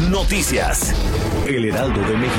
Noticias. 0.00 0.94
El 1.48 1.64
Heraldo 1.64 2.00
de 2.02 2.16
México. 2.18 2.36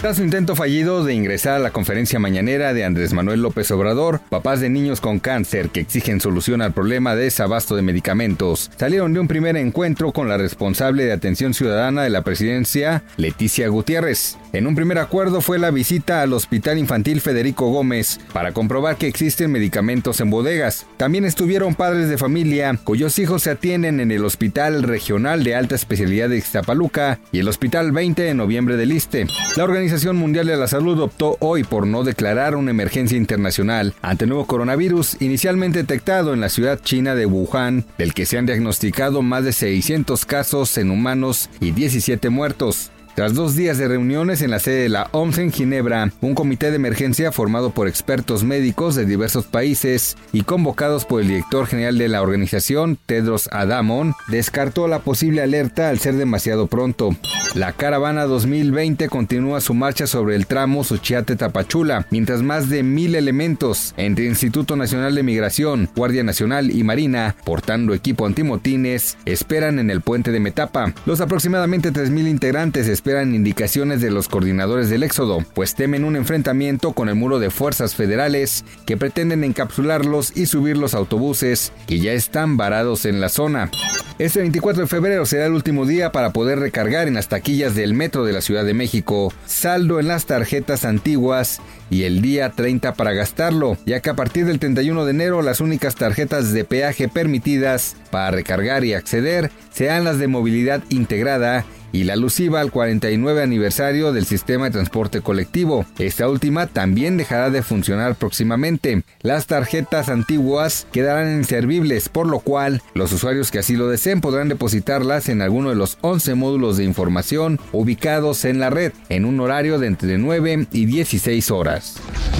Tras 0.00 0.16
su 0.16 0.22
intento 0.22 0.54
fallido 0.54 1.04
de 1.04 1.12
ingresar 1.12 1.54
a 1.54 1.58
la 1.58 1.72
conferencia 1.72 2.20
mañanera 2.20 2.72
de 2.72 2.84
Andrés 2.84 3.12
Manuel 3.12 3.42
López 3.42 3.70
Obrador, 3.72 4.20
papás 4.30 4.60
de 4.60 4.70
niños 4.70 5.00
con 5.00 5.18
cáncer 5.18 5.70
que 5.70 5.80
exigen 5.80 6.20
solución 6.20 6.62
al 6.62 6.72
problema 6.72 7.16
de 7.16 7.24
desabasto 7.24 7.74
de 7.74 7.82
medicamentos 7.82 8.70
salieron 8.76 9.12
de 9.12 9.20
un 9.20 9.28
primer 9.28 9.56
encuentro 9.56 10.12
con 10.12 10.28
la 10.28 10.38
responsable 10.38 11.04
de 11.04 11.12
atención 11.12 11.52
ciudadana 11.52 12.04
de 12.04 12.10
la 12.10 12.22
presidencia, 12.22 13.02
Leticia 13.16 13.68
Gutiérrez. 13.68 14.38
En 14.52 14.66
un 14.66 14.74
primer 14.74 14.98
acuerdo 14.98 15.40
fue 15.40 15.58
la 15.58 15.70
visita 15.70 16.20
al 16.20 16.34
Hospital 16.34 16.76
Infantil 16.76 17.22
Federico 17.22 17.70
Gómez 17.70 18.20
para 18.34 18.52
comprobar 18.52 18.96
que 18.96 19.06
existen 19.06 19.50
medicamentos 19.50 20.20
en 20.20 20.28
bodegas. 20.28 20.86
También 20.98 21.24
estuvieron 21.24 21.74
padres 21.74 22.10
de 22.10 22.18
familia 22.18 22.78
cuyos 22.84 23.18
hijos 23.18 23.44
se 23.44 23.50
atienden 23.50 23.98
en 23.98 24.10
el 24.10 24.22
Hospital 24.26 24.82
Regional 24.82 25.42
de 25.42 25.54
Alta 25.54 25.74
Especialidad 25.74 26.28
de 26.28 26.36
Ixtapaluca 26.36 27.18
y 27.32 27.38
el 27.38 27.48
Hospital 27.48 27.92
20 27.92 28.20
de 28.20 28.34
Noviembre 28.34 28.76
del 28.76 28.92
Iste. 28.92 29.26
La 29.56 29.64
Organización 29.64 30.16
Mundial 30.16 30.46
de 30.46 30.56
la 30.58 30.68
Salud 30.68 31.00
optó 31.00 31.38
hoy 31.40 31.64
por 31.64 31.86
no 31.86 32.04
declarar 32.04 32.54
una 32.54 32.72
emergencia 32.72 33.16
internacional 33.16 33.94
ante 34.02 34.24
el 34.24 34.30
nuevo 34.30 34.46
coronavirus 34.46 35.16
inicialmente 35.22 35.78
detectado 35.78 36.34
en 36.34 36.42
la 36.42 36.50
ciudad 36.50 36.78
china 36.78 37.14
de 37.14 37.24
Wuhan, 37.24 37.86
del 37.96 38.12
que 38.12 38.26
se 38.26 38.36
han 38.36 38.44
diagnosticado 38.44 39.22
más 39.22 39.44
de 39.44 39.54
600 39.54 40.26
casos 40.26 40.76
en 40.76 40.90
humanos 40.90 41.48
y 41.58 41.70
17 41.70 42.28
muertos. 42.28 42.90
Tras 43.14 43.34
dos 43.34 43.54
días 43.54 43.76
de 43.76 43.88
reuniones 43.88 44.40
en 44.40 44.50
la 44.50 44.58
sede 44.58 44.84
de 44.84 44.88
la 44.88 45.08
OMS 45.12 45.36
en 45.36 45.52
Ginebra, 45.52 46.10
un 46.22 46.34
comité 46.34 46.70
de 46.70 46.76
emergencia 46.76 47.30
formado 47.30 47.70
por 47.70 47.86
expertos 47.86 48.42
médicos 48.42 48.94
de 48.94 49.04
diversos 49.04 49.44
países 49.44 50.16
y 50.32 50.44
convocados 50.44 51.04
por 51.04 51.20
el 51.20 51.28
director 51.28 51.66
general 51.66 51.98
de 51.98 52.08
la 52.08 52.22
organización, 52.22 52.98
Tedros 53.04 53.50
Adamon, 53.52 54.14
descartó 54.28 54.88
la 54.88 55.00
posible 55.00 55.42
alerta 55.42 55.90
al 55.90 55.98
ser 55.98 56.14
demasiado 56.14 56.68
pronto. 56.68 57.10
La 57.54 57.72
caravana 57.72 58.24
2020 58.24 59.10
continúa 59.10 59.60
su 59.60 59.74
marcha 59.74 60.06
sobre 60.06 60.34
el 60.36 60.46
tramo 60.46 60.82
Suchiate-Tapachula, 60.82 62.06
mientras 62.10 62.40
más 62.40 62.70
de 62.70 62.82
mil 62.82 63.14
elementos 63.14 63.92
entre 63.98 64.24
Instituto 64.24 64.74
Nacional 64.74 65.14
de 65.14 65.22
Migración, 65.22 65.90
Guardia 65.94 66.24
Nacional 66.24 66.70
y 66.70 66.82
Marina, 66.82 67.36
portando 67.44 67.92
equipo 67.92 68.24
antimotines, 68.24 69.18
esperan 69.26 69.78
en 69.78 69.90
el 69.90 70.00
puente 70.00 70.32
de 70.32 70.40
Metapa. 70.40 70.94
Los 71.04 71.20
aproximadamente 71.20 71.92
3.000 71.92 72.26
integrantes 72.26 72.88
esperan 73.02 73.34
indicaciones 73.34 74.00
de 74.00 74.12
los 74.12 74.28
coordinadores 74.28 74.88
del 74.88 75.02
éxodo, 75.02 75.44
pues 75.54 75.74
temen 75.74 76.04
un 76.04 76.14
enfrentamiento 76.14 76.92
con 76.92 77.08
el 77.08 77.16
muro 77.16 77.40
de 77.40 77.50
fuerzas 77.50 77.96
federales 77.96 78.64
que 78.86 78.96
pretenden 78.96 79.42
encapsularlos 79.42 80.36
y 80.36 80.46
subir 80.46 80.76
los 80.76 80.94
autobuses 80.94 81.72
que 81.88 81.98
ya 81.98 82.12
están 82.12 82.56
varados 82.56 83.04
en 83.04 83.20
la 83.20 83.28
zona. 83.28 83.72
Este 84.20 84.38
24 84.38 84.82
de 84.82 84.88
febrero 84.88 85.26
será 85.26 85.46
el 85.46 85.52
último 85.52 85.84
día 85.84 86.12
para 86.12 86.32
poder 86.32 86.60
recargar 86.60 87.08
en 87.08 87.14
las 87.14 87.26
taquillas 87.26 87.74
del 87.74 87.92
metro 87.92 88.24
de 88.24 88.34
la 88.34 88.40
Ciudad 88.40 88.64
de 88.64 88.72
México, 88.72 89.32
saldo 89.46 89.98
en 89.98 90.06
las 90.06 90.26
tarjetas 90.26 90.84
antiguas 90.84 91.60
y 91.90 92.04
el 92.04 92.22
día 92.22 92.50
30 92.50 92.94
para 92.94 93.14
gastarlo, 93.14 93.78
ya 93.84 93.98
que 93.98 94.10
a 94.10 94.14
partir 94.14 94.46
del 94.46 94.60
31 94.60 95.04
de 95.04 95.10
enero 95.10 95.42
las 95.42 95.60
únicas 95.60 95.96
tarjetas 95.96 96.52
de 96.52 96.64
peaje 96.64 97.08
permitidas 97.08 97.96
para 98.12 98.30
recargar 98.30 98.84
y 98.84 98.94
acceder 98.94 99.50
serán 99.72 100.04
las 100.04 100.20
de 100.20 100.28
movilidad 100.28 100.84
integrada 100.88 101.64
y 101.92 102.04
la 102.04 102.14
alusiva 102.14 102.60
al 102.60 102.72
49 102.72 103.42
aniversario 103.42 104.12
del 104.12 104.26
sistema 104.26 104.64
de 104.64 104.72
transporte 104.72 105.20
colectivo. 105.20 105.86
Esta 105.98 106.28
última 106.28 106.66
también 106.66 107.16
dejará 107.16 107.50
de 107.50 107.62
funcionar 107.62 108.14
próximamente. 108.16 109.02
Las 109.20 109.46
tarjetas 109.46 110.08
antiguas 110.08 110.86
quedarán 110.92 111.36
inservibles, 111.36 112.08
por 112.08 112.26
lo 112.26 112.40
cual 112.40 112.82
los 112.94 113.12
usuarios 113.12 113.50
que 113.50 113.58
así 113.58 113.76
lo 113.76 113.88
deseen 113.88 114.20
podrán 114.20 114.48
depositarlas 114.48 115.28
en 115.28 115.42
alguno 115.42 115.70
de 115.70 115.76
los 115.76 115.98
11 116.00 116.34
módulos 116.34 116.76
de 116.76 116.84
información 116.84 117.60
ubicados 117.72 118.44
en 118.44 118.58
la 118.58 118.70
red, 118.70 118.92
en 119.08 119.24
un 119.24 119.40
horario 119.40 119.78
de 119.78 119.86
entre 119.86 120.18
9 120.18 120.66
y 120.72 120.86
16 120.86 121.50
horas. 121.50 121.96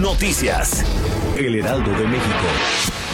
Noticias. 0.00 0.84
El 1.36 1.56
Heraldo 1.56 1.90
de 1.90 2.06
México. 2.06 3.13